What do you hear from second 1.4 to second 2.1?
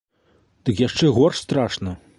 страшна.